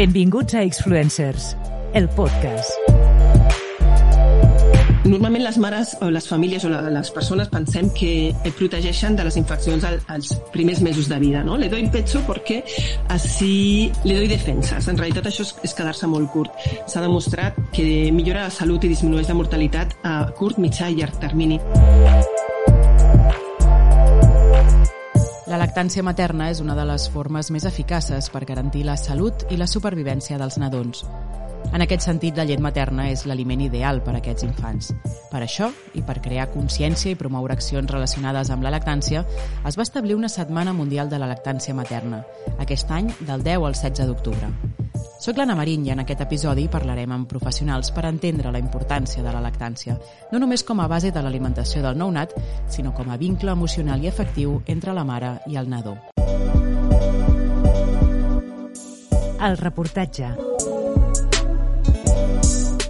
[0.00, 1.58] Benvinguts a Exfluencers,
[1.92, 2.70] el podcast.
[5.04, 9.36] Normalment les mares o les famílies o les persones pensem que et protegeixen de les
[9.36, 11.58] infeccions als primers mesos de vida, ¿no?
[11.60, 12.64] Le doy pecho porque
[13.08, 14.88] así le doy defenses.
[14.88, 16.56] En realitat això és quedar-se molt curt.
[16.88, 21.20] S'ha demostrat que millora la salut i disminueix la mortalitat a curt, mitjà i llarg
[21.20, 21.60] termini.
[25.70, 29.68] Lactància materna és una de les formes més eficaces per garantir la salut i la
[29.70, 31.04] supervivència dels nadons.
[31.70, 34.90] En aquest sentit, la llet materna és l'aliment ideal per a aquests infants.
[35.30, 39.22] Per això, i per crear consciència i promoure accions relacionades amb la lactància,
[39.62, 42.24] es va establir una Setmana Mundial de la Lactància Materna,
[42.58, 44.50] aquest any del 10 al 16 d'octubre.
[45.20, 49.34] Soc l'Anna Marín i en aquest episodi parlarem amb professionals per entendre la importància de
[49.34, 49.98] la lactància,
[50.32, 52.32] no només com a base de l'alimentació del nounat,
[52.72, 55.98] sinó com a vincle emocional i efectiu entre la mare i el nadó.
[59.40, 60.49] El reportatge.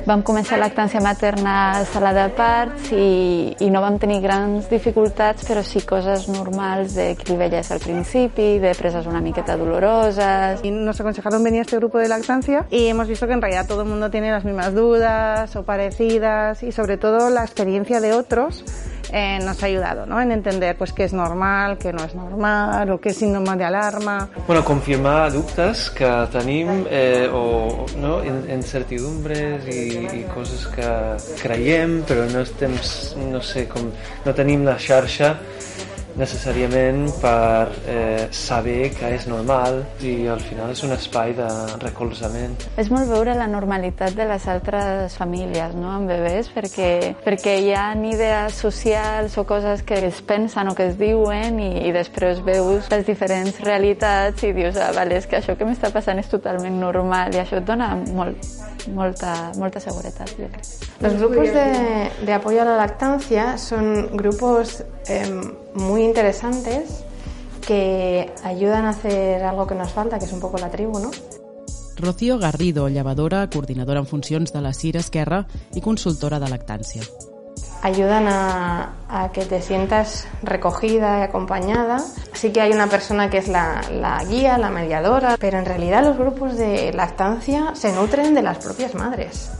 [0.09, 5.45] Vam començar lactància materna a sala de parts i, i no vam tenir grans dificultats,
[5.45, 10.65] però sí coses normals de clivelles al principi, de preses una miqueta dolorosas.
[10.65, 13.83] Nos aconsejaron venir a este grupo de lactancia y hemos visto que en realidad todo
[13.83, 18.65] el mundo tiene las mismas dudas o parecidas y sobre todo la experiencia de otros
[19.13, 20.21] eh, nos ha ayudado ¿no?
[20.21, 23.65] en entender pues, qué es normal, qué no es normal o qué es síndrome de
[23.65, 24.29] alarma.
[24.47, 29.83] Bueno, confirmar dubtes que tenim eh, o no, incertidumbres i,
[30.21, 30.89] i coses que
[31.43, 32.75] creiem però no estem,
[33.31, 33.91] no sé, com
[34.25, 35.35] no tenim la xarxa
[36.19, 41.49] necessàriament per eh, saber que és normal i al final és un espai de
[41.83, 42.57] recolzament.
[42.81, 45.91] És molt veure la normalitat de les altres famílies no?
[45.95, 46.91] amb bebès perquè,
[47.25, 51.71] perquè hi ha idees socials o coses que es pensen o que es diuen i,
[51.89, 55.93] i després veus les diferents realitats i dius, ah, vale, és que això que m'està
[55.95, 58.51] passant és totalment normal i això et dona molt,
[58.95, 60.89] molta, molta seguretat, yo creo.
[61.01, 65.25] Los grupos de, de apoyo a la lactancia son grupos eh,
[65.75, 67.05] muy interesantes
[67.67, 71.11] que ayudan a hacer algo que nos falta, que es un poco la tribu, ¿no?
[71.97, 77.03] Rocío Garrido, llevadora, coordinadora en funcions de la CIR Esquerra i consultora de lactància.
[77.83, 82.03] ayudan a, a, que te sientas recogida y acompañada.
[82.33, 86.05] Sí que hay una persona que es la, la, guía, la mediadora, pero en realidad
[86.05, 89.51] los grupos de lactancia se nutren de las propias madres.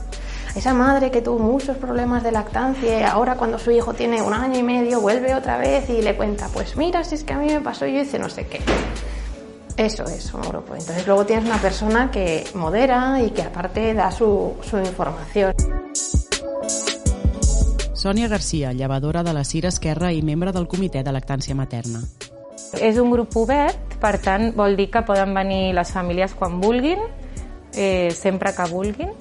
[0.55, 4.33] Esa madre que tuvo muchos problemas de lactancia y ahora cuando su hijo tiene un
[4.33, 7.37] año y medio vuelve otra vez y le cuenta, pues mira, si es que a
[7.37, 8.59] mí me pasó, yo hice no sé qué.
[9.77, 10.75] Eso es un grupo.
[10.75, 15.53] Entonces luego tienes una persona que modera y que aparte da su, su información.
[17.93, 21.99] Sònia Garcia, llevadora de la Cira Esquerra i membre del Comitè de Lactància Materna.
[22.81, 26.97] És un grup obert, per tant, vol dir que poden venir les famílies quan vulguin,
[27.75, 29.13] eh, sempre que vulguin,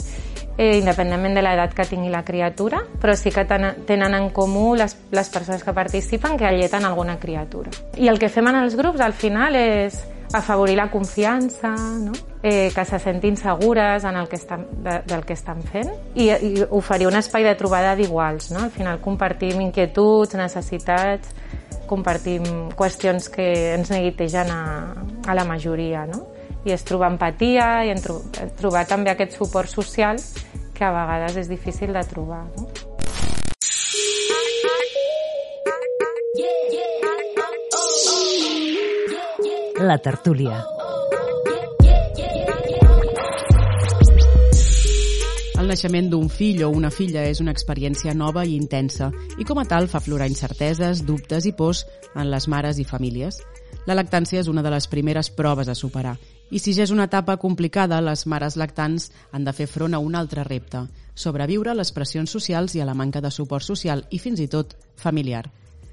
[0.59, 4.97] eh, independentment de l'edat que tingui la criatura, però sí que tenen en comú les,
[5.11, 7.71] les persones que participen que alleten alguna criatura.
[7.97, 10.03] I el que fem en els grups, al final, és
[10.33, 12.13] afavorir la confiança, no?
[12.43, 16.31] eh, que se sentin segures en el que estan, de, del que estan fent i,
[16.31, 18.51] i oferir un espai de trobada d'iguals.
[18.55, 18.63] No?
[18.65, 21.35] Al final compartim inquietuds, necessitats,
[21.91, 24.63] compartim qüestions que ens neguitegen a,
[25.27, 26.07] a la majoria.
[26.07, 26.27] No?
[26.65, 28.19] I és trobar empatia i en tro
[28.61, 30.21] trobar també aquest suport social
[30.77, 32.45] que a vegades és difícil de trobar.
[32.57, 32.69] No?
[39.81, 40.59] La tertúlia.
[45.61, 49.09] El naixement d'un fill o una filla és una experiència nova i intensa
[49.41, 53.41] i com a tal fa florar incerteses, dubtes i pors en les mares i famílies.
[53.89, 56.19] La lactància és una de les primeres proves a superar
[56.51, 60.03] i si ja és una etapa complicada, les mares lactants han de fer front a
[60.03, 60.85] un altre repte,
[61.15, 64.49] sobreviure a les pressions socials i a la manca de suport social i fins i
[64.51, 65.47] tot familiar.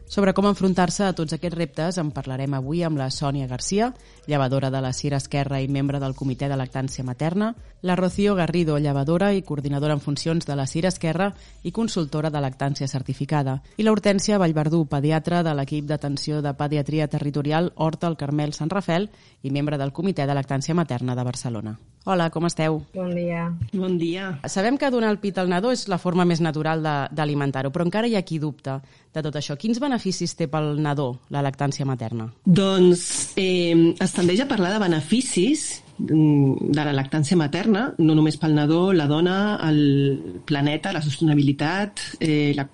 [0.08, 3.90] Sobre com enfrontar-se a tots aquests reptes en parlarem avui amb la Sònia Garcia,
[4.26, 7.50] llevadora de la Cira Esquerra i membre del Comitè de Lactància Materna,
[7.82, 11.34] la Rocío Garrido, llevadora i coordinadora en funcions de la Cira Esquerra
[11.64, 17.12] i consultora de lactància certificada, i la Hortència Vallverdú, pediatra de l'equip d'atenció de pediatria
[17.12, 19.12] territorial Horta al Carmel Sant Rafel
[19.44, 21.78] i membre del Comitè de Lactància Materna de Barcelona.
[22.08, 22.78] Hola, com esteu?
[22.96, 23.50] Bon dia.
[23.76, 24.30] Bon dia.
[24.48, 26.80] Sabem que donar el pit al nadó és la forma més natural
[27.12, 28.78] d'alimentar-ho, però encara hi ha qui dubta
[29.12, 29.58] de tot això.
[29.60, 32.30] Quins beneficis té pel nadó la lactància materna?
[32.46, 33.04] Doncs
[33.36, 38.92] eh, es tendeix a parlar de beneficis de la lactància materna, no només pel nadó,
[38.94, 42.68] la dona, el planeta, la sostenibilitat, eh, la,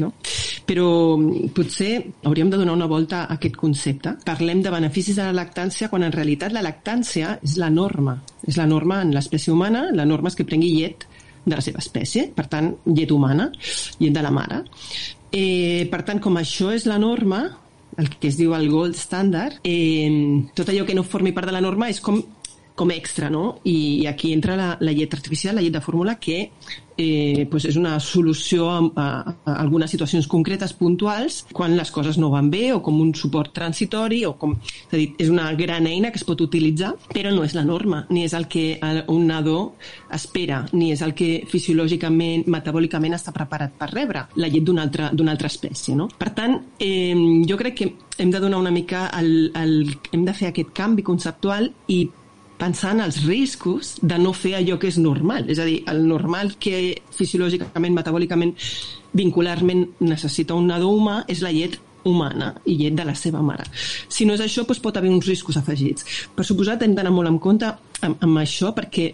[0.00, 0.10] no?
[0.66, 1.92] però mm, potser
[2.26, 4.16] hauríem de donar una volta a aquest concepte.
[4.26, 8.18] Parlem de beneficis de la lactància quan en realitat la lactància és la norma.
[8.46, 11.06] És la norma en l'espècie humana, la norma és que prengui llet
[11.44, 13.50] de la seva espècie, per tant, llet humana,
[14.00, 14.64] llet de la mare.
[15.30, 17.44] Eh, per tant, com això és la norma,
[17.98, 21.54] el que es diu el gold standard, eh, tot allò que no formi part de
[21.54, 22.22] la norma és com
[22.74, 23.60] com extra, no?
[23.64, 26.50] I, i aquí entra la, la llet artificial, la llet de fórmula, que
[26.96, 29.06] eh, pues és una solució a, a,
[29.44, 33.52] a algunes situacions concretes puntuals quan les coses no van bé o com un suport
[33.54, 37.32] transitori o com, és a dir, és una gran eina que es pot utilitzar però
[37.34, 38.78] no és la norma, ni és el que
[39.10, 39.74] un nadó
[40.14, 45.10] espera, ni és el que fisiològicament, metabòlicament està preparat per rebre, la llet d'una altra,
[45.10, 46.08] altra espècie, no?
[46.18, 47.14] Per tant, eh,
[47.48, 51.02] jo crec que hem de donar una mica el, el, hem de fer aquest canvi
[51.02, 52.04] conceptual i
[52.58, 55.48] pensant els riscos de no fer allò que és normal.
[55.50, 58.54] És a dir, el normal que fisiològicament, metabòlicament,
[59.14, 63.64] vincularment necessita un nadó humà és la llet humana i llet de la seva mare.
[64.08, 66.04] Si no és això, doncs pot haver uns riscos afegits.
[66.36, 67.70] Per suposat, hem d'anar molt en compte
[68.04, 69.08] amb, amb això perquè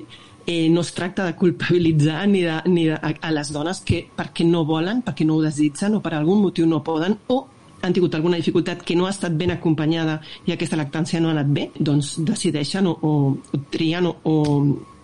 [0.46, 4.02] eh, no es tracta de culpabilitzar ni, de, ni de, a, a les dones que
[4.16, 7.44] perquè no volen, perquè no ho desitgen o per algun motiu no poden o
[7.80, 11.36] han tingut alguna dificultat que no ha estat ben acompanyada i aquesta lactància no ha
[11.38, 14.36] anat bé, doncs decideixen o, o, o trien o, o,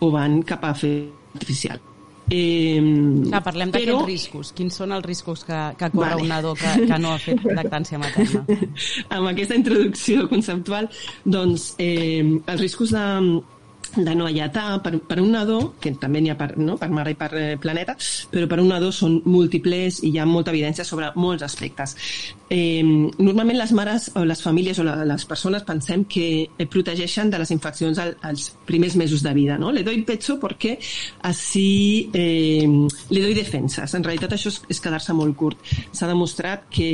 [0.01, 0.97] o van cap a fer
[1.35, 1.81] artificial.
[2.27, 2.81] Eh,
[3.29, 4.07] Clar, parlem d'aquests però...
[4.07, 4.51] riscos.
[4.57, 6.25] Quins són els riscos que, que corre vale.
[6.25, 8.43] un nadó que, que no ha fet lactància materna?
[9.15, 10.91] Amb aquesta introducció conceptual,
[11.23, 13.05] doncs, eh, els riscos de,
[14.05, 17.13] de no alletar per, per un nadó, que també n'hi ha per, no, per mare
[17.15, 17.97] i per eh, planeta,
[18.33, 21.97] però per un nadó són múltiples i hi ha molta evidència sobre molts aspectes.
[22.51, 27.41] Eh, normalment les mares o les famílies o la, les persones pensem que protegeixen de
[27.43, 29.59] les infeccions al, als primers mesos de vida.
[29.59, 29.73] ¿no?
[29.73, 30.79] Le doy pecho porque
[31.23, 32.67] así eh,
[33.11, 33.95] le doy defenses.
[33.95, 35.63] En realitat això és, és quedar-se molt curt.
[35.93, 36.91] S'ha demostrat que,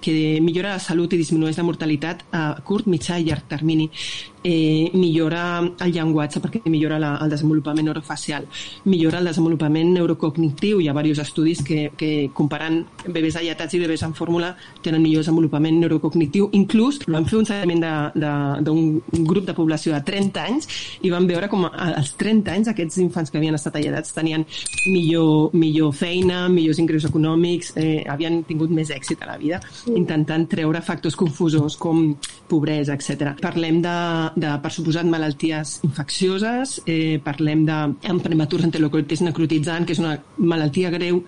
[0.00, 3.88] que millora la salut i disminueix la mortalitat a curt, mitjà i llarg termini
[4.42, 8.46] eh, millora el llenguatge perquè millora la, el desenvolupament neurofacial,
[8.84, 10.80] millora el desenvolupament neurocognitiu.
[10.80, 14.52] Hi ha diversos estudis que, que comparant bebès alletats i bebès en fórmula
[14.82, 16.50] tenen millor desenvolupament neurocognitiu.
[16.58, 17.82] Inclús van fer un seguiment
[18.62, 20.68] d'un grup de població de 30 anys
[21.02, 24.44] i van veure com als 30 anys aquests infants que havien estat alletats tenien
[24.86, 29.60] millor, millor feina, millors ingressos econòmics, eh, havien tingut més èxit a la vida,
[29.92, 32.16] intentant treure factors confusors com
[32.48, 33.34] pobresa, etc.
[33.40, 33.96] Parlem de,
[34.36, 37.78] de, per suposat, malalties infeccioses, eh, parlem de
[38.22, 41.22] prematurs enterocolitis necrotitzant, que és una malaltia greu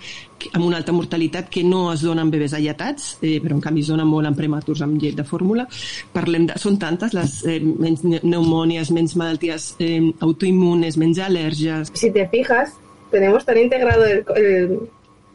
[0.53, 3.85] amb una alta mortalitat que no es dona en bebès alletats, eh, però en canvi
[3.85, 5.67] es dona molt en prematurs amb llet de fórmula.
[6.13, 11.95] Parlem de, són tantes les eh, menys pneumònies, menys malalties eh, autoimmunes, menys al·lèrgies...
[11.95, 12.75] Si te fijas,
[13.11, 14.77] tenemos tan integrado el, el,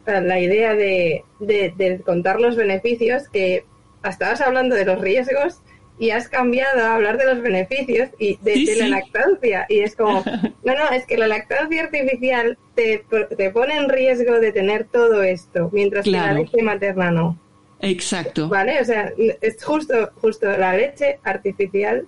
[0.06, 3.64] la idea de, de, de contar los beneficios que
[4.04, 5.60] estabas hablando de los riesgos
[6.00, 9.66] y has cambiado a hablar de los beneficios y de, la lactancia.
[9.68, 10.24] Y es como,
[10.64, 13.04] no, no, es que la lactancia artificial te,
[13.36, 17.38] te pone en riesgo de tener todo esto, mientras que la leche materna no.
[17.80, 18.48] Exacto.
[18.48, 18.80] ¿Vale?
[18.80, 19.12] O sea,
[19.42, 22.06] es justo, justo la leche artificial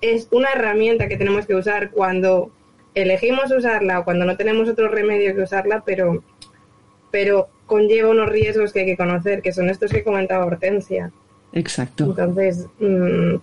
[0.00, 2.50] es una herramienta que tenemos que usar cuando
[2.96, 6.24] elegimos usarla o cuando no tenemos otro remedio que usarla, pero,
[7.12, 11.12] pero conlleva unos riesgos que hay que conocer, que son estos que comentaba Hortensia.
[11.54, 12.04] Exacto.
[12.10, 13.36] Entonces, mmm,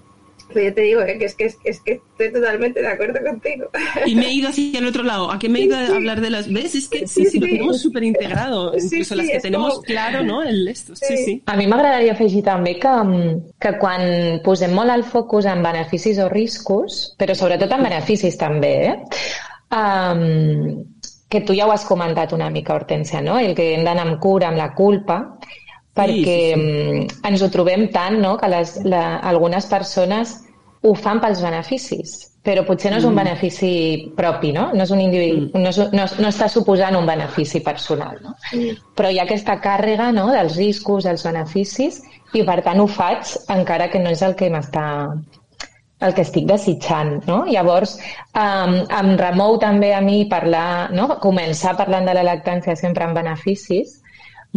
[0.60, 1.18] yo te digo ¿eh?
[1.18, 3.70] que, es que, es, que estoy totalmente de acuerdo contigo.
[4.06, 5.32] Y me he ido hacia el otro lado.
[5.32, 6.76] ¿A qué me he ido a hablar de las ¿Ves?
[6.76, 8.74] Es que sí, sí, sí lo tenemos súper integrado.
[8.78, 9.84] Incluso las que tenemos com...
[9.84, 10.44] claro, no?
[10.44, 10.96] El esto.
[10.96, 11.24] Sí, sí.
[11.26, 11.44] sí.
[11.46, 12.92] A mi m'agradaria afegir també que,
[13.62, 18.74] que quan posem molt el focus en beneficis o riscos, però sobretot en beneficis també,
[18.92, 18.96] eh?
[19.72, 20.84] Um,
[21.32, 23.38] que tu ja ho has comentat una mica, Hortència, no?
[23.40, 25.22] El que hem d'anar amb cura, amb la culpa,
[25.98, 26.60] perquè sí, sí, sí.
[26.60, 28.38] Mm, ens ho trobem tant no?
[28.40, 30.38] que les, la, algunes persones
[30.82, 33.22] ho fan pels beneficis, però potser no és un mm.
[33.22, 33.74] benefici
[34.18, 34.70] propi, no?
[34.74, 35.62] No, és un individu, mm.
[35.62, 38.34] no, és, no, no està suposant un benefici personal, no?
[38.56, 38.80] Mm.
[38.98, 40.32] Però hi ha aquesta càrrega no?
[40.34, 42.02] dels riscos, dels beneficis,
[42.34, 44.88] i per tant ho faig encara que no és el que m'està
[46.02, 47.44] el que estic desitjant, no?
[47.46, 48.00] Llavors,
[48.34, 51.12] um, em remou també a mi parlar, no?
[51.22, 54.00] començar parlant de la lactància sempre en beneficis,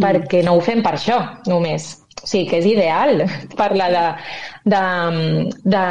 [0.01, 1.93] perquè no ho fem per això, només.
[2.15, 3.25] O sigui, que és ideal
[3.61, 4.05] parlar de,
[4.73, 4.83] de,
[5.75, 5.85] de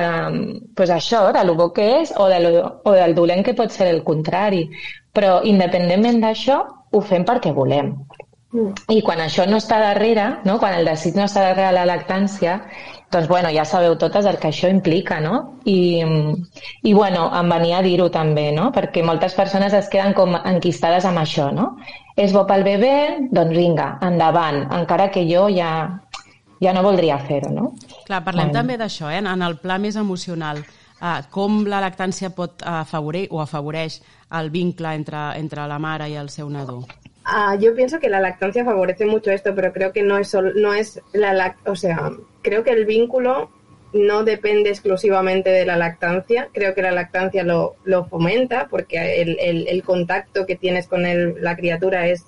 [0.75, 2.53] pues això, de lo bo que és o, de lo,
[2.85, 4.67] o del dolent que pot ser el contrari.
[5.15, 6.59] Però, independentment d'això,
[6.91, 7.93] ho fem perquè volem.
[8.95, 10.61] I quan això no està darrere, no?
[10.63, 12.61] quan el desig no està darrere la lactància,
[13.11, 15.59] doncs bueno, ja sabeu totes el que això implica, no?
[15.71, 16.03] I,
[16.83, 18.71] i bueno, em venia a dir-ho també, no?
[18.75, 21.73] Perquè moltes persones es queden com enquistades amb això, no?
[22.17, 22.95] És bo pel bebè?
[23.35, 25.71] Doncs vinga, endavant, encara que jo ja,
[26.63, 27.73] ja no voldria fer-ho, no?
[28.07, 28.59] Clar, parlem bueno.
[28.61, 29.19] també d'això, eh?
[29.19, 30.63] en el pla més emocional.
[31.05, 33.99] Uh, com la lactància pot afavorir o afavoreix
[34.39, 36.85] el vincle entre, entre la mare i el seu nadó?
[37.25, 40.53] Uh, yo pienso que la lactancia favorece mucho esto, pero creo que no es solo,
[40.55, 43.51] no es la lact o sea, creo que el vínculo
[43.95, 49.39] no depende exclusivamente de la lactancia, creo que la lactancia lo, lo fomenta porque el,
[49.41, 52.27] el, el, contacto que tienes con el, la criatura es,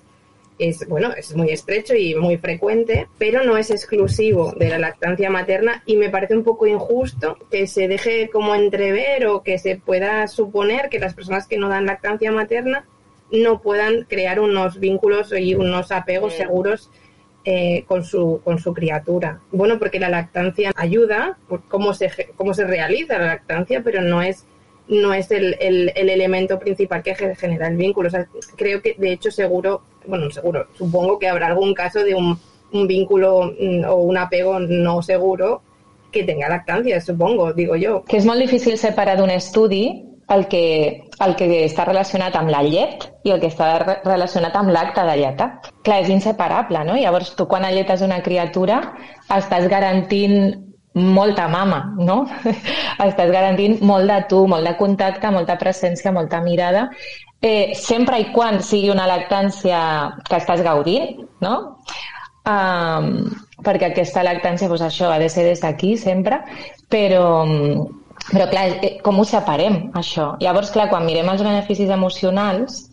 [0.60, 5.28] es, bueno, es muy estrecho y muy frecuente, pero no es exclusivo de la lactancia
[5.28, 9.76] materna y me parece un poco injusto que se deje como entrever o que se
[9.76, 12.86] pueda suponer que las personas que no dan lactancia materna
[13.32, 16.90] no puedan crear unos vínculos y unos apegos seguros
[17.48, 19.40] eh, con, su, con su criatura.
[19.52, 21.38] Bueno, porque la lactancia ayuda,
[21.68, 24.44] cómo se, cómo se realiza la lactancia, pero no es,
[24.88, 28.10] no es el, el, el elemento principal que genera el vínculo.
[28.56, 32.36] Creo que, de hecho, seguro, bueno, seguro, supongo que habrá algún caso de un,
[32.72, 35.62] un vínculo mm, o un apego no seguro
[36.10, 38.02] que tenga lactancia, supongo, digo yo.
[38.08, 42.62] Que és molt difícil separar d'un estudi el que, el que està relacionat amb la
[42.66, 45.50] llet i el que està re relacionat amb l'acte de lleta.
[45.86, 46.96] Clar, és inseparable, no?
[46.98, 48.80] Llavors, tu quan alletes una criatura
[49.36, 50.56] estàs garantint
[50.96, 52.24] molta mama, no?
[53.08, 56.88] estàs garantint molt de tu, molt de contacte, molta presència, molta mirada,
[57.40, 59.80] eh, sempre i quan sigui una lactància
[60.26, 61.56] que estàs gaudint, no?
[62.46, 63.26] Um,
[63.66, 66.40] perquè aquesta lactància, doncs això, ha de ser des d'aquí sempre,
[66.88, 67.26] però,
[68.32, 70.34] però, clar, eh, com ho separem, això?
[70.42, 72.84] Llavors, clar, quan mirem els beneficis emocionals,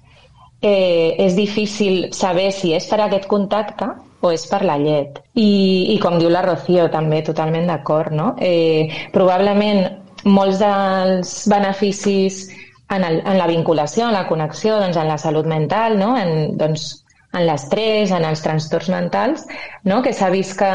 [0.62, 3.90] eh, és difícil saber si és per aquest contacte
[4.24, 5.20] o és per la llet.
[5.36, 8.34] I, i com diu la Rocío, també totalment d'acord, no?
[8.40, 9.84] Eh, probablement
[10.24, 12.46] molts dels beneficis
[12.90, 16.14] en, el, en la vinculació, en la connexió, doncs en la salut mental, no?
[16.18, 17.04] en, doncs,
[17.34, 19.48] en l'estrès, en els trastorns mentals,
[19.90, 20.02] no?
[20.06, 20.72] que s'ha vist que,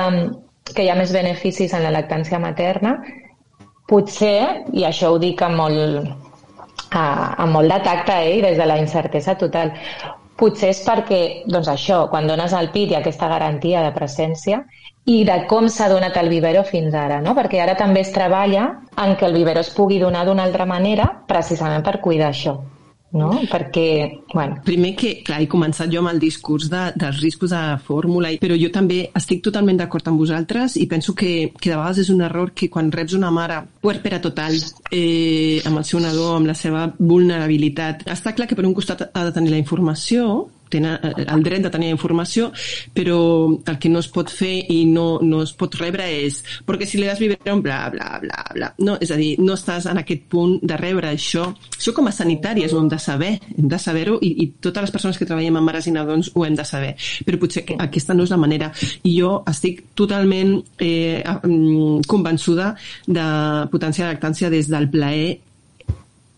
[0.75, 2.99] que hi ha més beneficis en la lactància materna,
[3.89, 6.11] Potser, i això ho dic amb molt,
[6.93, 7.05] a,
[7.45, 9.73] amb molt de tacte eh, i des de la incertesa total,
[10.39, 14.63] potser és perquè, doncs això, quan dones el pit ha aquesta garantia de presència
[15.09, 17.35] i de com s'ha donat el vivero fins ara, no?
[17.35, 18.69] Perquè ara també es treballa
[19.05, 22.59] en que el vivero es pugui donar d'una altra manera precisament per cuidar això
[23.13, 23.31] no?
[23.49, 23.87] Perquè,
[24.35, 24.59] bueno...
[24.65, 28.35] Primer que, clar, he començat jo amb el discurs de, dels riscos de la fórmula,
[28.43, 32.13] però jo també estic totalment d'acord amb vosaltres i penso que, que de vegades és
[32.15, 34.57] un error que quan reps una mare puerpera total
[34.91, 39.09] eh, amb el seu nadó, amb la seva vulnerabilitat, està clar que per un costat
[39.09, 42.51] ha de tenir la informació, tenen eh, el dret de tenir informació,
[42.95, 46.87] però el que no es pot fer i no, no es pot rebre és perquè
[46.89, 48.71] si li das biberon, bla, bla, bla, bla.
[48.85, 51.49] No, és a dir, no estàs en aquest punt de rebre això.
[51.77, 54.95] Això com a sanitàries ho hem de saber, hem de saber-ho i, i totes les
[54.95, 56.95] persones que treballem amb mares i nadons ho hem de saber.
[57.27, 58.71] Però potser que aquesta no és la manera.
[59.05, 62.73] I jo estic totalment eh, mm, convençuda
[63.07, 63.29] de
[63.73, 65.39] potenciar la lactància des del plaer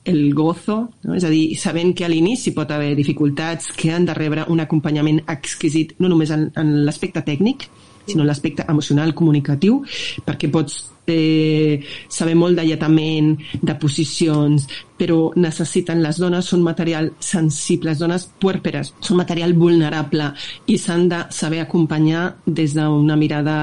[0.04, 1.14] el gozo, no?
[1.14, 4.62] és a dir, sabent que a l'inici pot haver dificultats que han de rebre un
[4.62, 7.68] acompanyament exquisit, no només en, en l'aspecte tècnic,
[8.06, 9.82] sinó en l'aspecte emocional, comunicatiu,
[10.26, 14.66] perquè pots eh, saber molt d'alletament, de posicions,
[15.00, 20.26] però necessiten, les dones són material sensible, les dones puèrperes són material vulnerable
[20.68, 23.56] i s'han de saber acompanyar des d'una mirada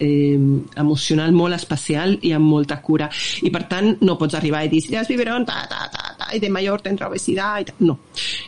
[0.00, 0.38] eh,
[0.80, 3.10] emocional molt especial i amb molta cura.
[3.44, 6.30] I per tant no pots arribar i dir, si has biberon, ta, ta, ta, ta,
[6.36, 7.98] i de major tindrà obesitat, i no.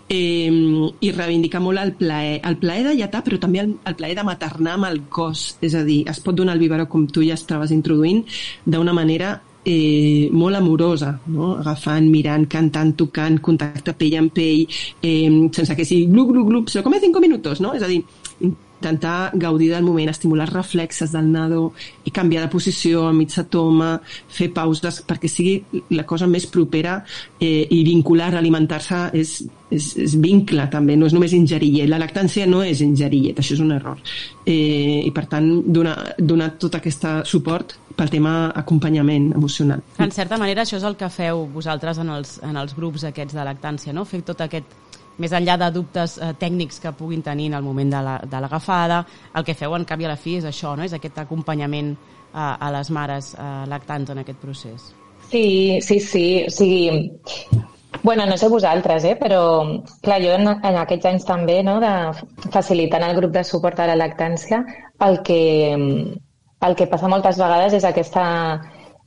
[0.09, 4.17] Eh, I reivindicar molt el plaer, el plaer de lletar, però també el, el plaer
[4.17, 7.25] de maternar amb el cos, és a dir, es pot donar el biberó com tu
[7.27, 8.25] ja estaves introduint,
[8.65, 11.55] d'una manera eh, molt amorosa, no?
[11.59, 14.67] agafant, mirant, cantant, tocant, contacte pell amb pell,
[15.03, 17.75] eh, sense que sigui glup, glup, glup, se come 5 minuts, no?
[17.77, 18.03] És a dir,
[18.83, 21.73] intentar gaudir del moment, estimular reflexes del nadó
[22.05, 26.99] i canviar de posició a mitja toma, fer pauses perquè sigui la cosa més propera
[27.39, 29.37] eh, i vincular, alimentar-se és,
[29.71, 31.87] és, és vincle també, no és només ingerir.
[31.87, 34.03] La lactància no és ingerir això és un error.
[34.43, 39.83] Eh, I per tant, donar, donar tot aquest suport pel tema acompanyament emocional.
[39.99, 43.37] En certa manera això és el que feu vosaltres en els, en els grups aquests
[43.37, 44.05] de lactància, no?
[44.09, 44.79] Fer tot aquest
[45.21, 49.21] més enllà de dubtes eh, tècnics que puguin tenir en el moment de l'agafada, la,
[49.39, 50.87] el que feu en canvi a la fi és això, no?
[50.87, 51.93] és aquest acompanyament
[52.33, 54.89] a, a les mares eh, lactants en aquest procés.
[55.29, 56.25] Sí, sí, sí.
[56.47, 57.05] O sigui,
[58.03, 59.15] Bueno, no sé vosaltres, eh?
[59.21, 59.63] però
[60.03, 63.87] clar, jo en, en aquests anys també, no, de facilitant el grup de suport a
[63.87, 64.63] la lactància,
[65.07, 65.39] el que,
[66.67, 68.25] el que passa moltes vegades és aquesta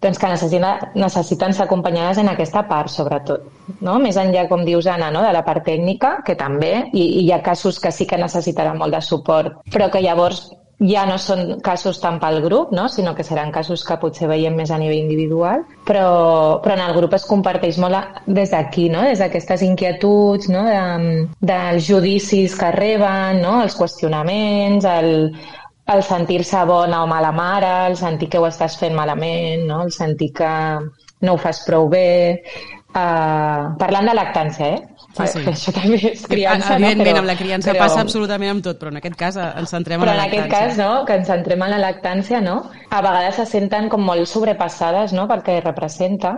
[0.05, 3.47] doncs que necessita, necessiten ser acompanyades en aquesta part, sobretot.
[3.79, 3.97] No?
[4.03, 5.23] Més enllà, com dius, Anna, no?
[5.25, 8.77] de la part tècnica, que també, i, i hi ha casos que sí que necessitaran
[8.81, 10.45] molt de suport, però que llavors
[10.75, 12.89] ja no són casos tant pel grup, no?
[12.91, 16.95] sinó que seran casos que potser veiem més a nivell individual, però, però en el
[16.97, 19.05] grup es comparteix molt des d'aquí, no?
[19.07, 20.65] des d'aquestes inquietuds, no?
[20.67, 23.61] de, dels judicis que reben, no?
[23.63, 25.31] els qüestionaments, el,
[25.93, 29.83] el sentir-se bona o mala mare, el sentir que ho estàs fent malament, no?
[29.85, 30.49] el sentir que
[31.21, 32.07] no ho fas prou bé...
[32.95, 35.07] Uh, parlant de lactància, eh?
[35.19, 35.41] Ah, sí.
[35.51, 37.07] Això també és criança, Evidentment, no?
[37.09, 39.73] Però, amb la criança però, passa absolutament amb tot, però en aquest cas eh, ens
[39.75, 40.69] centrem però en la en aquest lactància.
[40.69, 42.53] cas, no?, que ens centrem en la lactància, no?
[42.87, 46.37] A vegades se senten com molt sobrepassades, no?, pel que representa.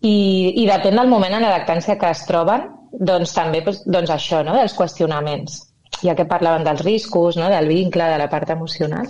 [0.00, 0.16] I,
[0.62, 2.64] i depèn del moment en la lactància que es troben,
[3.12, 5.60] doncs també doncs això, no?, dels qüestionaments.
[6.04, 9.08] Ja que parlaven dels riscos, no?, del vincle, de la part emocional,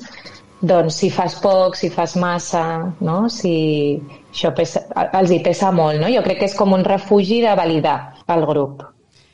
[0.65, 2.65] doncs si fas poc, si fas massa,
[3.05, 3.29] no?
[3.29, 4.01] si
[4.33, 4.85] això pesa,
[5.19, 6.01] els hi pesa molt.
[6.01, 6.09] No?
[6.13, 7.99] Jo crec que és com un refugi de validar
[8.33, 8.85] el grup.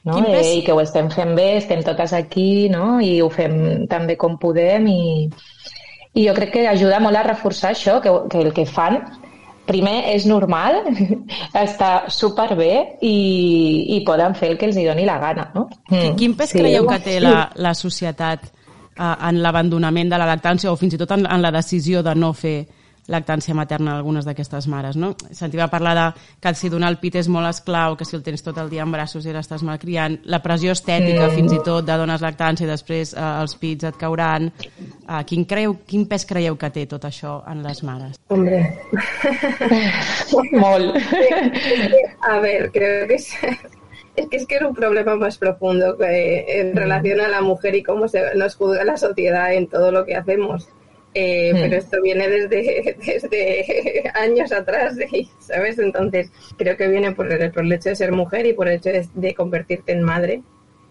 [0.02, 0.17] No?
[0.17, 3.00] Quin pes- I que ho estem fent bé, estem totes aquí no?
[3.05, 5.29] i ho fem tan bé com podem i,
[6.17, 9.02] i jo crec que ajuda molt a reforçar això, que, que el que fan
[9.70, 10.82] primer és normal,
[11.66, 12.72] està superbé
[13.06, 13.16] i,
[13.96, 15.48] i poden fer el que els hi doni la gana.
[15.54, 15.68] No?
[15.90, 20.72] Mm, Quin pes creieu que té la, la societat eh, en l'abandonament de la lactància
[20.72, 22.58] o fins i tot en, en la decisió de no fer
[23.09, 25.14] lactància materna a algunes d'aquestes mares, no?
[25.33, 28.42] Sentia parlar de que si donar el pit és molt esclau, que si el tens
[28.42, 31.35] tot el dia en braços i l'estàs malcriant, la pressió estètica Mm.
[31.35, 34.50] fins i tot de dones lactància i després eh, els pits et cauran.
[35.09, 38.16] Eh, quin, creu, quin pes creieu que té tot això en les mares?
[38.28, 38.78] Hombre,
[40.52, 40.97] Molt.
[42.23, 43.28] a ver, creo que es,
[44.16, 47.75] es que es que es un problema más profundo que en relación a la mujer
[47.75, 50.69] y cómo se nos juzga la sociedad en todo lo que hacemos.
[51.14, 51.50] Eh.
[51.52, 54.97] Pero esto viene desde, desde años atrás,
[55.40, 55.79] ¿sabes?
[55.79, 58.75] Entonces, creo que viene por el, por el hecho de ser mujer y por el
[58.75, 60.43] hecho de, de convertirte en madre.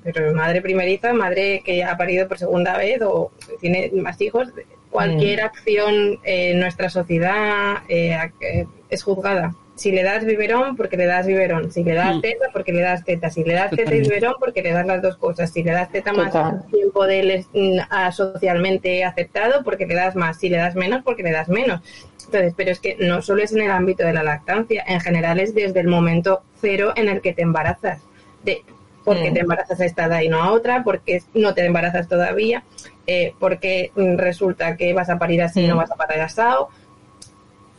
[0.04, 4.48] Pero madre primeriza, madre que ha parido por segunda vez o tiene más hijos,
[4.90, 9.56] cualquier acción en nuestra sociedad eh, eh, es juzgada.
[9.79, 11.72] Si le das biberón, porque le das biberón.
[11.72, 12.22] Si le das Mm.
[12.22, 13.29] teta, porque le das teta.
[13.29, 15.51] Si le das teta y biberón, porque le das las dos cosas.
[15.51, 16.33] Si le das teta más
[16.70, 20.37] tiempo de él es mm, ah, socialmente aceptado, porque le das más.
[20.37, 21.79] Si le das menos, porque le das menos.
[22.25, 25.39] Entonces, pero es que no solo es en el ámbito de la lactancia, en general
[25.39, 28.01] es desde el momento cero en el que te embarazas.
[28.44, 28.63] De,
[29.05, 29.33] porque Mm.
[29.33, 32.63] te embarazas a esta edad y no a otra, porque no te embarazas todavía,
[33.07, 35.77] eh, porque mm, resulta que vas a parir así y no Mm.
[35.79, 36.68] vas a parir asado.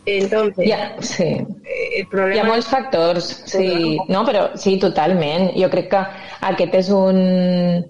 [0.07, 1.25] Entonces, Ja, sí.
[1.25, 1.47] eh,
[1.99, 3.99] el Hi problema ha molts factors, sí.
[4.09, 5.51] No, però sí, totalment.
[5.55, 6.01] Jo crec que
[6.49, 7.21] aquest és un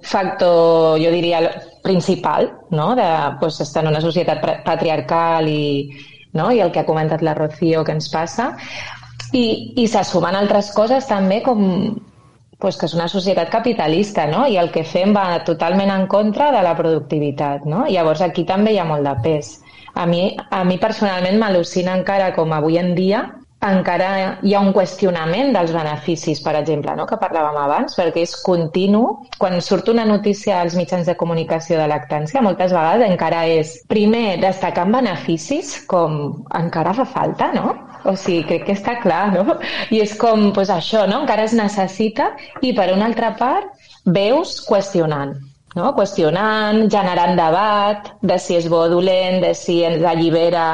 [0.03, 1.40] factor, jo diria,
[1.83, 3.09] principal, no?, de
[3.40, 5.90] pues, estar en una societat patriarcal i,
[6.33, 6.51] no?
[6.53, 8.57] i el que ha comentat la Rocío que ens passa.
[9.33, 11.62] I, i se sumen altres coses també com
[12.61, 14.44] pues, que és una societat capitalista, no?
[14.46, 17.87] I el que fem va totalment en contra de la productivitat, no?
[17.88, 19.60] Llavors aquí també hi ha molt de pes.
[19.94, 23.26] A mi, a mi personalment m'al·lucina encara com avui en dia
[23.61, 27.05] encara hi ha un qüestionament dels beneficis, per exemple, no?
[27.09, 29.03] que parlàvem abans, perquè és continu.
[29.40, 34.38] Quan surt una notícia als mitjans de comunicació de lactància, moltes vegades encara és, primer,
[34.40, 37.76] destacant beneficis, com encara fa falta, no?
[38.09, 39.61] O sigui, crec que està clar, no?
[39.92, 41.20] I és com, doncs això, no?
[41.26, 43.76] Encara es necessita i, per una altra part,
[44.09, 45.37] veus qüestionant
[45.77, 45.93] no?
[45.97, 50.67] qüestionant, generant debat de si és bo o dolent, de si ens allibera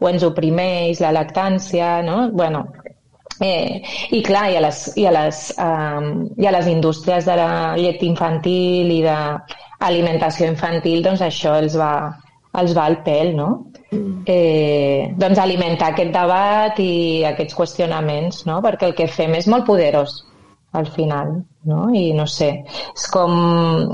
[0.00, 2.28] o ens oprimeix la lactància, no?
[2.32, 2.64] Bueno,
[3.40, 7.38] eh, I clar, i a les, i a les, um, i a les indústries de
[7.40, 11.94] la llet infantil i d'alimentació infantil, doncs això els va,
[12.60, 13.48] els va al pèl, no?
[14.26, 18.60] Eh, doncs alimentar aquest debat i aquests qüestionaments, no?
[18.64, 20.22] Perquè el que fem és molt poderós
[20.74, 21.88] al final, no?
[21.94, 22.50] I no sé,
[22.94, 23.32] és com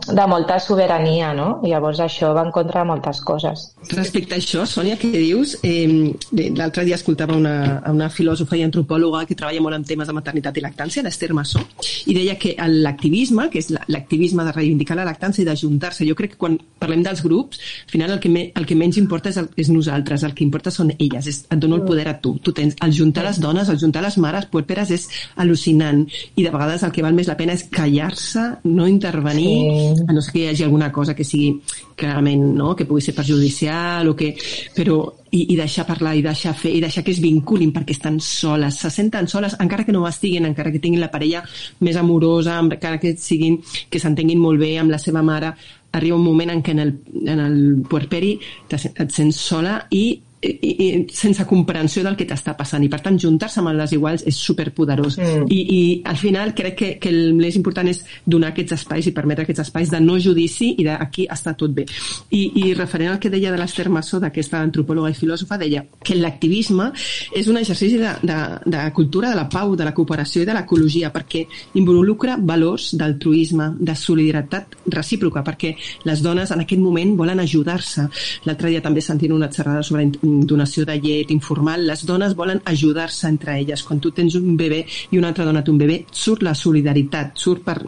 [0.06, 1.60] de molta sobirania, no?
[1.64, 3.66] Llavors això va en contra de moltes coses.
[3.90, 5.56] Respecte a això, Sònia, què dius?
[5.62, 6.12] Eh,
[6.56, 10.56] L'altre dia escoltava una, una filòsofa i antropòloga que treballa molt en temes de maternitat
[10.58, 11.60] i lactància, l'Esther Massó,
[12.06, 16.14] i deia que l'activisme, que és la- l'activisme de reivindicar la lactància i d'ajuntar-se, jo
[16.18, 19.30] crec que quan parlem dels grups, al final el que, me, el que menys importa
[19.30, 22.16] és, el, és nosaltres, el que importa són elles, és, et dono el poder a
[22.20, 22.36] tu.
[22.42, 26.04] tu tens, el juntar les dones, el juntar les mares puerperes és al·lucinant
[26.36, 29.54] i de vegades el que val més la pena és és callar-se, no intervenir,
[30.00, 30.08] sí.
[30.08, 31.54] a no ser que hi hagi alguna cosa que sigui
[31.96, 34.32] clarament, no?, que pugui ser perjudicial o que...
[34.76, 38.18] Però i, i deixar parlar i deixar fer i deixar que es vinculin perquè estan
[38.24, 41.44] soles, se senten soles encara que no ho estiguin, encara que tinguin la parella
[41.86, 45.52] més amorosa, encara que siguin que s'entenguin molt bé amb la seva mare
[45.92, 46.96] arriba un moment en què en el,
[47.26, 48.34] en el puerperi
[48.70, 50.04] et sents sola i
[50.42, 52.82] i, i sense comprensió del que t'està passant.
[52.84, 55.18] I per tant juntar-se amb les iguals és superpoderós.
[55.20, 55.48] Mm.
[55.52, 59.14] I, i al final crec que, que el més important és donar aquests espais i
[59.16, 61.84] permetre aquests espais de no judici i d'aquí està tot bé.
[62.30, 66.16] I, i referent al que deia de l'Esther Massó d'aquesta antropòloga i filòsofa deia que
[66.16, 66.90] l'activisme
[67.36, 70.56] és un exercici de, de, de cultura de la pau, de la cooperació i de
[70.56, 71.44] l'ecologia perquè
[71.80, 75.74] involucra valors d'altruisme, de solidaritat recíproca perquè
[76.08, 78.06] les dones en aquest moment volen ajudar-se.
[78.48, 80.08] L'altre dia també sentint una xerrada sobre
[80.48, 83.82] donació de llet informal, les dones volen ajudar-se entre elles.
[83.86, 87.34] Quan tu tens un bebè i una altra dona té un bebè, surt la solidaritat,
[87.40, 87.78] surt per,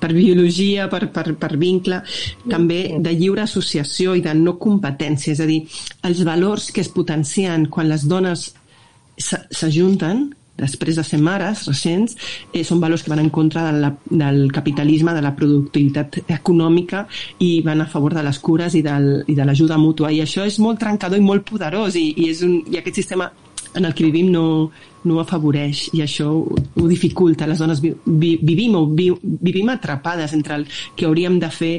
[0.00, 2.02] per biologia, per, per, per vincle,
[2.48, 5.34] també de lliure associació i de no competència.
[5.36, 5.62] És a dir,
[6.08, 8.50] els valors que es potencien quan les dones
[9.20, 10.30] s'ajunten
[10.60, 12.16] després de ser mares recents,
[12.52, 17.06] eh, són valors que van en contra de la, del capitalisme, de la productivitat econòmica
[17.40, 20.12] i van a favor de les cures i, del, i de l'ajuda mútua.
[20.12, 23.30] I això és molt trencador i molt poderós i, i, és un, i aquest sistema
[23.74, 24.70] en el que vivim no,
[25.08, 27.48] no afavoreix i això ho, ho dificulta.
[27.48, 31.72] Les dones vi, vi, vivim o vi, vivim atrapades entre el que hauríem de fer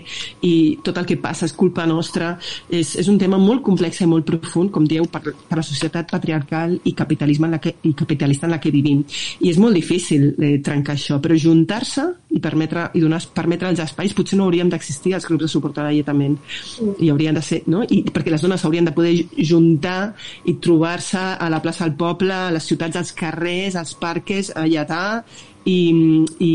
[0.48, 0.54] i
[0.84, 2.34] tot el que passa és culpa nostra.
[2.70, 6.12] És, és un tema molt complex i molt profund, com dieu, per, per la societat
[6.12, 9.04] patriarcal i capitalisme en la que, i capitalista en la que vivim.
[9.42, 13.82] I és molt difícil eh, trencar això, però juntar-se i permetre, i donar, permetre els
[13.84, 16.38] espais, potser no hauríem d'existir els grups de suport a l'alletament.
[17.00, 17.84] I haurien de ser, no?
[17.84, 20.14] I, perquè les dones haurien de poder juntar
[20.48, 24.66] i trobar-se a la plaça del poble, a les ciutats, als carrers, als parques, a
[24.68, 25.24] lletar,
[25.66, 26.52] i, i,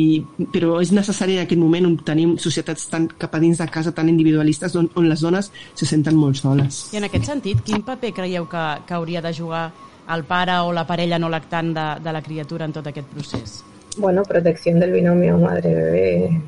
[0.51, 3.93] però és necessari en aquest moment on tenim societats tan cap a dins de casa
[3.95, 6.87] tan individualistes on, on les dones se senten molt soles.
[6.93, 9.69] I en aquest sentit, quin paper creieu que, que hauria de jugar
[10.15, 13.63] el pare o la parella no lactant de, de la criatura en tot aquest procés?
[13.97, 16.43] Bueno, protección del binomio madre-bebé,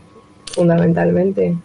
[0.52, 1.56] fundamentalmente.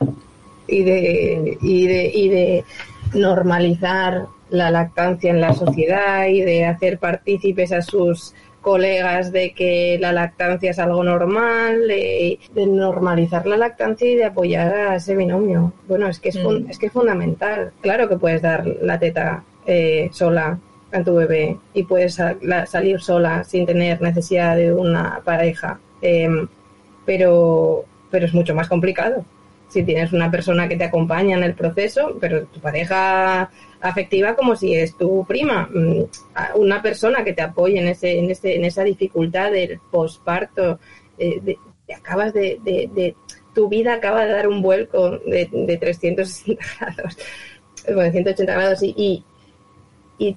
[0.68, 2.66] Y de, y de, y de
[3.14, 9.98] normalizar la lactancia en la sociedad y de hacer partícipes a sus colegas de que
[10.00, 15.74] la lactancia es algo normal, de, normalizar la lactancia y de apoyar a ese binomio.
[15.88, 16.70] Bueno, es que es, mm.
[16.70, 17.72] es que es fundamental.
[17.82, 20.58] Claro que puedes dar la teta eh, sola
[20.92, 22.22] a tu bebé y puedes
[22.68, 26.48] salir sola sin tener necesidad de una pareja, em,
[27.06, 29.26] pero, pero es mucho más complicado.
[29.74, 33.50] Si tienes una persona que te acompaña en el proceso, pero tu pareja
[33.82, 36.04] afectiva como si es tu prima, mm,
[36.60, 40.80] una persona que te apoye en, ese, en, ese, en esa dificultad del posparto,
[41.18, 41.58] eh,
[41.98, 43.16] acabas de, de,
[43.56, 47.18] tu vida acaba de dar un vuelco de, de 360 grados,
[47.88, 49.24] bueno, 180 grados y,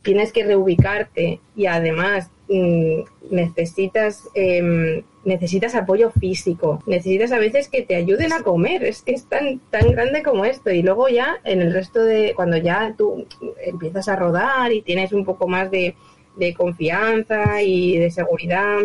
[0.03, 7.83] tienes que reubicarte y además mm, necesitas eh, necesitas apoyo físico, necesitas a veces que
[7.83, 10.71] te ayuden a comer, es que es tan, tan grande como esto.
[10.71, 13.27] Y luego ya en el resto de, cuando ya tú
[13.65, 15.97] empiezas a rodar y tienes un poco más de,
[16.37, 18.79] de confianza y de seguridad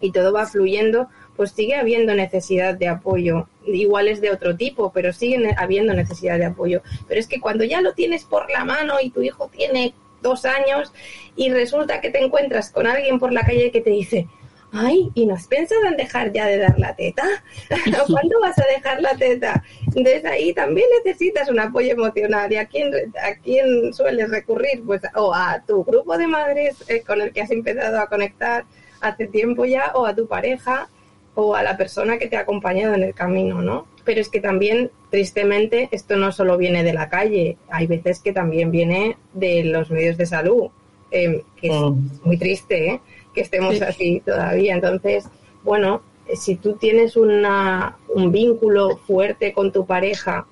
[0.00, 3.46] y todo va fluyendo, pues sigue habiendo necesidad de apoyo.
[3.64, 6.82] Igual es de otro tipo, pero sigue habiendo necesidad de apoyo.
[7.06, 10.44] Pero es que cuando ya lo tienes por la mano y tu hijo tiene dos
[10.44, 10.92] años
[11.36, 14.28] y resulta que te encuentras con alguien por la calle que te dice,
[14.72, 17.24] ay, ¿y no has pensado en dejar ya de dar la teta?
[18.08, 19.62] ¿Cuándo vas a dejar la teta?
[19.86, 22.50] Entonces ahí también necesitas un apoyo emocional.
[22.52, 22.90] ¿Y a quién,
[23.22, 24.82] a quién sueles recurrir?
[24.84, 28.64] Pues o a tu grupo de madres eh, con el que has empezado a conectar
[29.00, 30.88] hace tiempo ya, o a tu pareja,
[31.34, 33.86] o a la persona que te ha acompañado en el camino, ¿no?
[34.04, 38.32] Pero es que también, tristemente, esto no solo viene de la calle, hay veces que
[38.32, 40.70] también viene de los medios de salud,
[41.10, 42.08] eh, que es mm.
[42.24, 43.00] muy triste, ¿eh?
[43.34, 44.74] que estemos así todavía.
[44.74, 45.26] Entonces,
[45.64, 46.00] bueno,
[46.34, 50.46] si tú tienes una, un vínculo fuerte con tu pareja,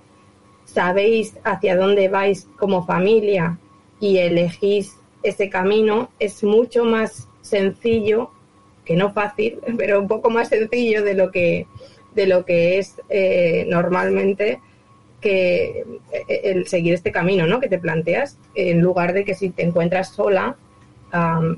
[0.66, 3.58] sabéis hacia dónde vais como familia
[3.98, 8.30] y elegís ese camino, es mucho más sencillo,
[8.84, 11.66] que no fácil, pero un poco más sencillo de lo que,
[12.14, 14.60] de lo que es eh, normalmente
[15.20, 17.60] que eh, el seguir este camino ¿no?
[17.60, 20.56] que te planteas, en lugar de que si te encuentras sola,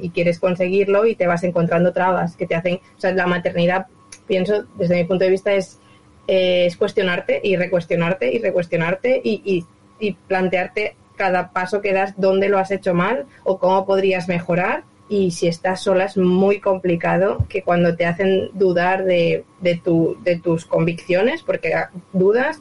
[0.00, 3.86] y quieres conseguirlo y te vas encontrando trabas que te hacen, o sea, la maternidad,
[4.26, 5.78] pienso, desde mi punto de vista, es,
[6.26, 9.66] es cuestionarte y recuestionarte y recuestionarte y,
[10.00, 14.82] y, plantearte cada paso que das dónde lo has hecho mal o cómo podrías mejorar
[15.12, 20.16] y si estás sola es muy complicado que cuando te hacen dudar de, de, tu,
[20.24, 21.74] de tus convicciones, porque
[22.14, 22.60] dudas,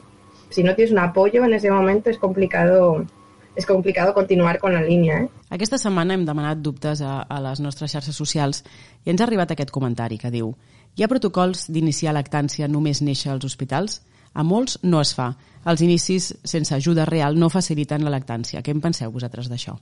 [0.50, 3.06] si no tienes un apoyo en ese momento es complicado
[3.54, 5.18] és complicat continuar con la línia.
[5.22, 5.28] Eh?
[5.52, 8.62] Aquesta setmana hem demanat dubtes a, a les nostres xarxes socials
[9.04, 10.54] i ens ha arribat aquest comentari que diu
[10.96, 14.00] hi ha protocols d'iniciar lactància només néixer als hospitals?
[14.34, 15.32] A molts no es fa.
[15.68, 18.62] Els inicis sense ajuda real no faciliten la lactància.
[18.62, 19.76] Què en penseu vosaltres d'això?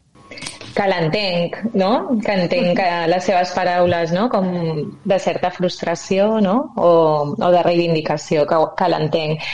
[0.77, 2.19] Que l'entenc, no?
[2.25, 4.29] Que entenc que les seves paraules, no?
[4.33, 4.51] Com
[5.05, 6.57] de certa frustració, no?
[6.77, 6.91] O,
[7.33, 9.49] o de reivindicació, que, que l'entenc.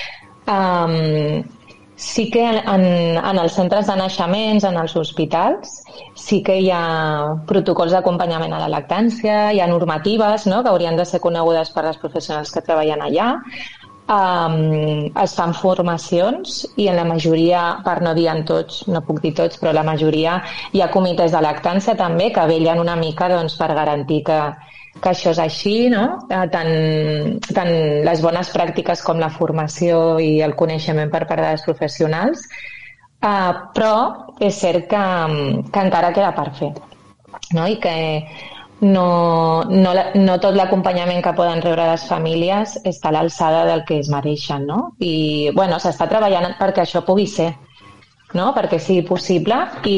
[0.47, 1.47] Um,
[1.97, 2.85] sí que en,
[3.17, 5.79] en els centres de naixements, en els hospitals,
[6.15, 10.63] sí que hi ha protocols d'acompanyament a la lactància, hi ha normatives no?
[10.63, 13.31] que haurien de ser conegudes per les professionals que treballen allà,
[14.09, 19.21] um, es fan formacions i en la majoria, per no dir en tots, no puc
[19.25, 20.41] dir tots, però la majoria
[20.73, 24.41] hi ha comitès de lactància també que vellen una mica doncs, per garantir que,
[25.01, 26.07] que això és així, no?
[26.31, 26.73] Eh, tant,
[27.53, 27.73] tant
[28.07, 32.47] les bones pràctiques com la formació i el coneixement per part dels professionals,
[33.23, 33.95] uh, però
[34.41, 35.07] és cert que,
[35.73, 36.75] que encara queda per fer
[37.53, 37.67] no?
[37.67, 37.95] i que
[38.81, 44.01] no, no, no tot l'acompanyament que poden rebre les famílies està a l'alçada del que
[44.03, 44.81] es mereixen, no?
[45.01, 47.55] I, bueno, s'està treballant perquè això pugui ser,
[48.37, 48.51] no?
[48.57, 49.97] Perquè sigui possible i,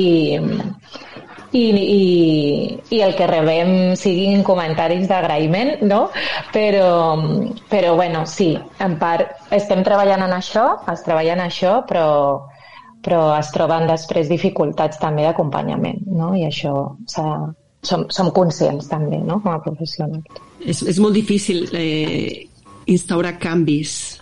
[1.58, 6.04] i, i, i el que rebem siguin comentaris d'agraïment, no?
[6.54, 6.90] Però,
[7.72, 8.52] però, bueno, sí,
[8.84, 12.08] en part estem treballant en això, es treballa en això, però,
[13.02, 16.36] però es troben després dificultats també d'acompanyament, no?
[16.38, 17.32] I això s'ha
[17.82, 20.44] som, som conscients també, no?, com a professionals.
[20.64, 22.46] És, és molt difícil eh,
[22.90, 24.18] instaurar canvis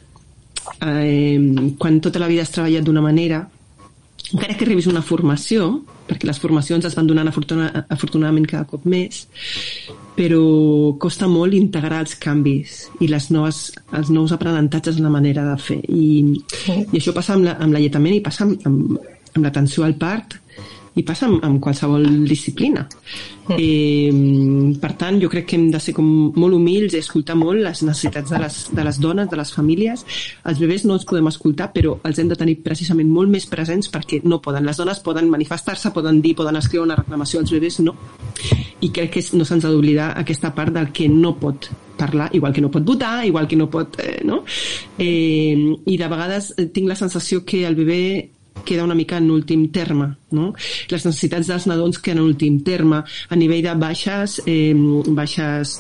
[0.85, 1.41] eh,
[1.79, 3.45] quan tota la vida has treballat d'una manera,
[4.33, 5.69] encara que rebis una formació,
[6.07, 9.25] perquè les formacions es van donant afortuna, afortunadament cada cop més,
[10.17, 10.41] però
[11.03, 15.57] costa molt integrar els canvis i les noves, els nous aprenentatges en la manera de
[15.63, 15.81] fer.
[15.91, 16.81] I, sí.
[16.85, 18.99] i això passa amb, la, amb l'alletament i passa amb, amb,
[19.35, 20.39] amb l'atenció al part
[20.97, 22.87] i passa amb, amb qualsevol disciplina.
[23.47, 23.57] Mm.
[23.61, 27.61] Eh, per tant, jo crec que hem de ser com molt humils i escoltar molt
[27.63, 30.05] les necessitats de les, de les dones, de les famílies.
[30.49, 33.93] Els bebès no els podem escoltar, però els hem de tenir precisament molt més presents
[33.93, 34.67] perquè no poden.
[34.67, 37.97] Les dones poden manifestar-se, poden dir, poden escriure una reclamació, els bebès no.
[38.81, 42.53] I crec que no se'ns ha d'oblidar aquesta part del que no pot parlar, igual
[42.53, 43.99] que no pot votar, igual que no pot...
[44.01, 44.45] Eh, no?
[44.99, 48.03] Eh, I de vegades tinc la sensació que el bebè
[48.67, 50.13] queda una mica en últim terme.
[50.37, 50.53] No?
[50.91, 53.05] Les necessitats dels nadons queden en últim terme.
[53.31, 55.79] A nivell de baixes, eh, baixes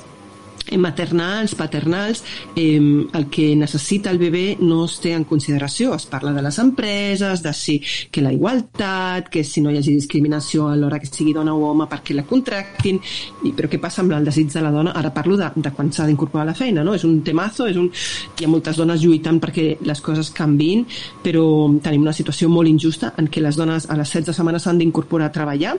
[0.76, 2.22] maternals, paternals,
[2.57, 2.76] eh,
[3.12, 5.94] el que necessita el bebè no es té en consideració.
[5.94, 9.94] Es parla de les empreses, de si que la igualtat, que si no hi hagi
[9.94, 13.00] discriminació a l'hora que sigui dona o home perquè la contractin,
[13.44, 14.94] i, però què passa amb el desig de la dona?
[14.96, 16.96] Ara parlo de, de quan s'ha d'incorporar a la feina, no?
[16.96, 17.90] És un temazo, és un...
[18.37, 20.85] hi ha moltes dones lluitant perquè les coses canvin,
[21.22, 21.46] però
[21.83, 25.31] tenim una situació molt injusta en què les dones a les 16 setmanes s'han d'incorporar
[25.31, 25.76] a treballar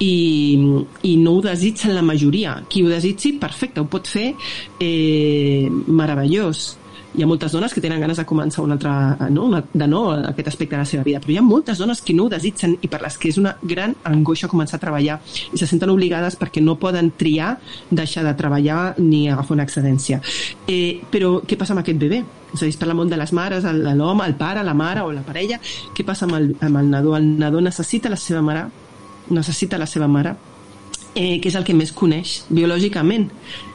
[0.00, 0.56] i,
[1.02, 2.56] i no ho desitgen la majoria.
[2.68, 4.32] Qui ho desitgi, perfecte, ho pot fer
[4.80, 6.76] eh, meravellós.
[7.10, 8.90] Hi ha moltes dones que tenen ganes de començar un altre,
[9.34, 12.00] no, una, de nou aquest aspecte de la seva vida, però hi ha moltes dones
[12.06, 15.16] que no ho desitgen i per les que és una gran angoixa començar a treballar
[15.26, 17.56] i se senten obligades perquè no poden triar
[17.90, 20.20] deixar de treballar ni agafar una excedència.
[20.70, 22.22] Eh, però què passa amb aquest bebè?
[22.54, 25.10] És a dir, es parla molt de les mares, l'home, el pare, la mare o
[25.10, 25.58] la parella.
[25.96, 27.16] Què passa amb el, amb el nadó?
[27.18, 28.68] El nadó necessita la seva mare
[29.30, 30.36] necessita la seva mare,
[31.14, 33.28] eh, que és el que més coneix biològicament.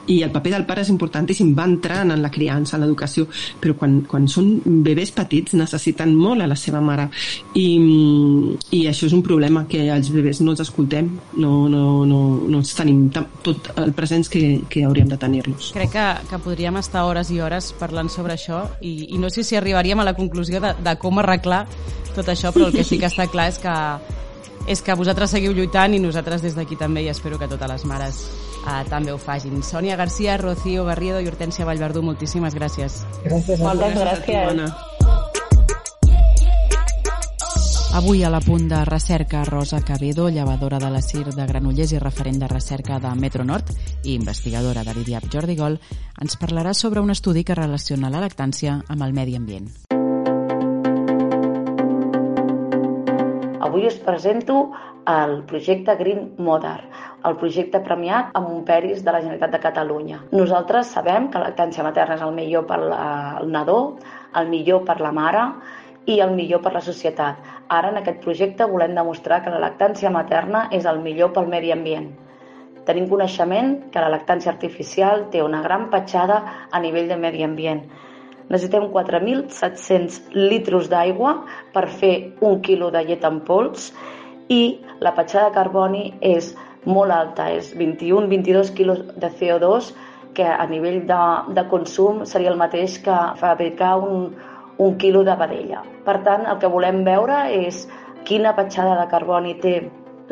[0.06, 3.26] I el paper del pare és importantíssim, va entrant en la criança, en l'educació,
[3.62, 4.52] però quan, quan són
[4.86, 7.08] bebès petits necessiten molt a la seva mare.
[7.58, 7.66] I,
[8.70, 11.10] i això és un problema, que els bebès no els escoltem,
[11.42, 15.72] no, no, no, no els tenim tot el presents que, que hauríem de tenir-los.
[15.74, 19.42] Crec que, que podríem estar hores i hores parlant sobre això i, i no sé
[19.42, 21.66] si arribaríem a la conclusió de, de com arreglar
[22.14, 23.74] tot això, però el que sí que està clar és que
[24.68, 27.86] és que vosaltres seguiu lluitant i nosaltres des d'aquí també i espero que totes les
[27.86, 28.24] mares
[28.66, 29.62] eh, també ho fagin.
[29.64, 33.04] Sònia Garcia, Rocío Garrido i Hortència Vallverdú, moltíssimes gràcies.
[33.24, 33.62] Gràcies.
[33.62, 34.54] Moltes gràcies.
[34.56, 34.96] gràcies.
[37.96, 42.00] Avui a la punt de recerca Rosa Cabedo, llevadora de la CIR de Granollers i
[42.04, 43.72] referent de recerca de Metro Nord
[44.04, 45.80] i investigadora de l'IDIAP Jordi Gol,
[46.20, 49.72] ens parlarà sobre un estudi que relaciona la lactància amb el medi ambient.
[53.66, 54.74] Avui us presento
[55.10, 56.84] el projecte Green Mother,
[57.26, 60.20] el projecte premiat amb un peris de la Generalitat de Catalunya.
[60.38, 63.80] Nosaltres sabem que la lactància materna és el millor per al nadó,
[64.38, 65.48] el millor per la mare
[66.06, 67.42] i el millor per la societat.
[67.80, 71.74] Ara, en aquest projecte, volem demostrar que la lactància materna és el millor pel medi
[71.74, 72.12] ambient.
[72.86, 77.82] Tenim coneixement que la lactància artificial té una gran petjada a nivell de medi ambient.
[78.50, 81.40] Necessitem 4.700 litros d'aigua
[81.74, 83.90] per fer un quilo de llet en pols
[84.54, 86.52] i la petjada de carboni és
[86.86, 89.90] molt alta, és 21-22 quilos de CO2
[90.38, 91.22] que a nivell de,
[91.58, 94.34] de consum seria el mateix que fabricar un,
[94.78, 95.82] un quilo de vedella.
[96.06, 97.86] Per tant, el que volem veure és
[98.28, 99.80] quina petjada de carboni té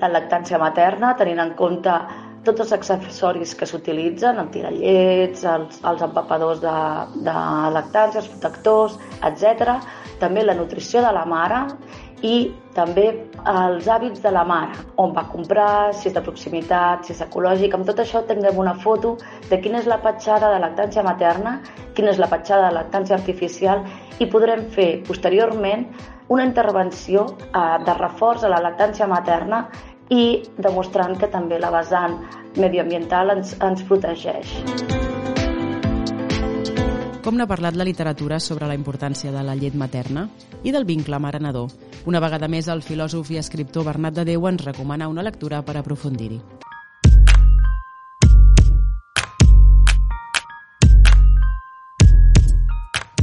[0.02, 1.96] la lactància materna, tenint en compte
[2.44, 6.78] tots els accessoris que s'utilitzen, el tirallets, els, els empapadors de,
[7.26, 7.36] de
[7.76, 8.98] lactància, els protectors,
[9.30, 9.78] etc.
[10.22, 11.64] També la nutrició de la mare
[12.24, 13.10] i també
[13.52, 17.76] els hàbits de la mare, on va comprar, si és de proximitat, si és ecològic.
[17.76, 19.18] Amb tot això tindrem una foto
[19.50, 21.58] de quina és la petjada de lactància materna,
[21.98, 23.84] quina és la petjada de lactància artificial
[24.24, 25.90] i podrem fer posteriorment
[26.32, 29.66] una intervenció eh, de reforç a la lactància materna
[30.10, 32.20] i demostrant que també la vessant
[32.60, 34.58] mediambiental ens, ens protegeix.
[37.24, 40.28] Com n'ha parlat la literatura sobre la importància de la llet materna
[40.64, 41.70] i del vincle mare-nadó?
[42.06, 45.78] Una vegada més, el filòsof i escriptor Bernat de Déu ens recomana una lectura per
[45.80, 46.42] aprofundir-hi.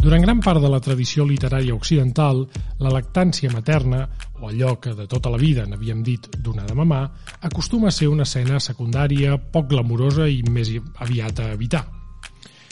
[0.01, 2.47] Durant gran part de la tradició literària occidental,
[2.81, 4.07] la lactància materna,
[4.41, 7.03] o allò que de tota la vida n'havíem dit donar de mamar,
[7.45, 10.71] acostuma a ser una escena secundària, poc glamurosa i més
[11.05, 11.83] aviat a evitar.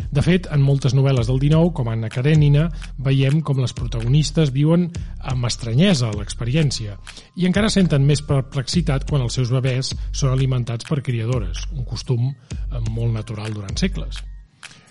[0.08, 2.64] De fet, en moltes novel·les del XIX, com Anna Karenina,
[2.96, 4.88] veiem com les protagonistes viuen
[5.20, 6.96] amb estranyesa l'experiència
[7.36, 12.30] i encara senten més perplexitat quan els seus bebès són alimentats per criadores, un costum
[12.32, 14.24] eh, molt natural durant segles.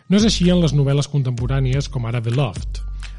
[0.07, 2.77] No és així en les novel·les contemporànies com ara Beloved,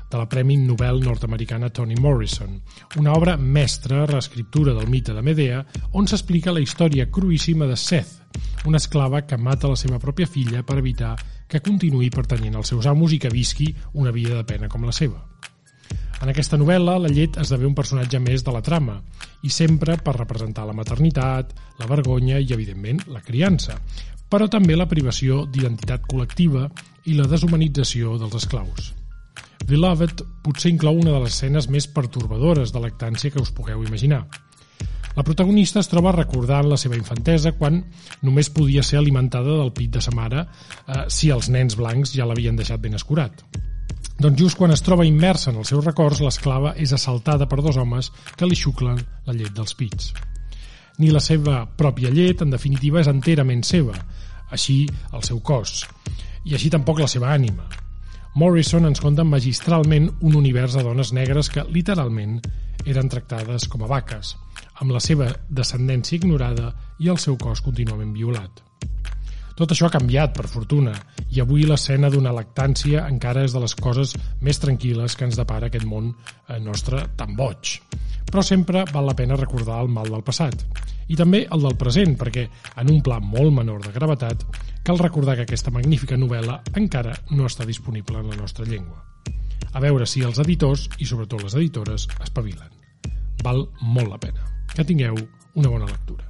[0.08, 2.54] de la Premi Nobel nord-americana Toni Morrison,
[2.96, 5.58] una obra mestra reescriptura del mite de Medea
[5.92, 8.14] on s'explica la història cruíssima de Seth,
[8.64, 11.12] una esclava que mata la seva pròpia filla per evitar
[11.44, 14.96] que continuï pertanyent als seus amos i que visqui una vida de pena com la
[14.96, 15.20] seva.
[16.22, 18.96] En aquesta novel·la, la llet esdevé un personatge més de la trama,
[19.44, 23.76] i sempre per representar la maternitat, la vergonya i, evidentment, la criança,
[24.30, 26.68] però també la privació d'identitat col·lectiva
[27.08, 28.92] i la deshumanització dels esclaus.
[29.68, 34.26] Beloved potser inclou una de les escenes més pertorbadores de lactància que us pugueu imaginar.
[35.16, 37.80] La protagonista es troba recordant la seva infantesa quan
[38.22, 42.28] només podia ser alimentada del pit de sa mare eh, si els nens blancs ja
[42.28, 43.42] l'havien deixat ben escurat.
[44.18, 47.76] Doncs just quan es troba immersa en els seus records, l'esclava és assaltada per dos
[47.78, 50.12] homes que li xuclen la llet dels pits.
[50.98, 53.94] Ni la seva pròpia llet, en definitiva, és enterament seva,
[54.50, 54.80] així
[55.14, 55.84] el seu cos,
[56.44, 57.68] i així tampoc la seva ànima.
[58.38, 62.38] Morrison ens conta magistralment un univers de dones negres que, literalment,
[62.86, 64.34] eren tractades com a vaques,
[64.78, 68.62] amb la seva descendència ignorada i el seu cos contínuament violat.
[69.58, 70.92] Tot això ha canviat, per fortuna,
[71.34, 74.12] i avui l'escena d'una lactància encara és de les coses
[74.46, 77.72] més tranquil·les que ens depara aquest món eh, nostre tan boig.
[78.28, 80.62] Però sempre val la pena recordar el mal del passat.
[81.10, 82.46] I també el del present, perquè,
[82.78, 84.46] en un pla molt menor de gravetat,
[84.86, 89.02] cal recordar que aquesta magnífica novel·la encara no està disponible en la nostra llengua.
[89.74, 92.70] A veure si els editors, i sobretot les editores, espavilen.
[93.42, 94.46] Val molt la pena.
[94.70, 95.18] Que tingueu
[95.58, 96.27] una bona lectura.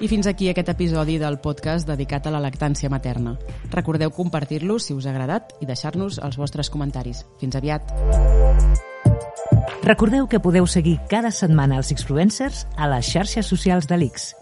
[0.00, 3.36] I fins aquí aquest episodi del podcast dedicat a la lactància materna.
[3.72, 7.24] Recordeu compartir-lo si us ha agradat i deixar-nos els vostres comentaris.
[7.40, 7.94] Fins aviat!
[9.84, 14.32] Recordeu que podeu seguir cada setmana els Xfluencers a les xarxes socials de l'X.